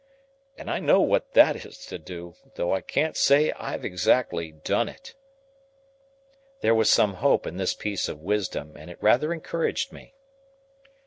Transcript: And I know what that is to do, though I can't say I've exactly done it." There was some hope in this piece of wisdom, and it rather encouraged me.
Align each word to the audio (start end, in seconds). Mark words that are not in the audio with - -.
And 0.57 0.67
I 0.71 0.79
know 0.79 0.99
what 0.99 1.33
that 1.35 1.55
is 1.63 1.85
to 1.85 1.99
do, 1.99 2.33
though 2.55 2.73
I 2.73 2.81
can't 2.81 3.15
say 3.15 3.51
I've 3.51 3.85
exactly 3.85 4.51
done 4.51 4.89
it." 4.89 5.13
There 6.61 6.73
was 6.73 6.89
some 6.89 7.13
hope 7.17 7.45
in 7.45 7.57
this 7.57 7.75
piece 7.75 8.09
of 8.09 8.19
wisdom, 8.19 8.75
and 8.75 8.89
it 8.89 8.97
rather 8.99 9.31
encouraged 9.31 9.91
me. 9.93 10.15